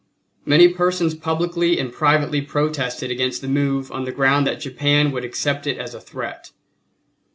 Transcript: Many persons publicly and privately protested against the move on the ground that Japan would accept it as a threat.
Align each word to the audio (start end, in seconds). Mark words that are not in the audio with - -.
Many 0.47 0.67
persons 0.67 1.13
publicly 1.13 1.77
and 1.77 1.93
privately 1.93 2.41
protested 2.41 3.11
against 3.11 3.39
the 3.43 3.47
move 3.47 3.91
on 3.91 4.03
the 4.03 4.11
ground 4.11 4.47
that 4.47 4.59
Japan 4.59 5.11
would 5.11 5.23
accept 5.23 5.67
it 5.67 5.77
as 5.77 5.93
a 5.93 6.01
threat. 6.01 6.49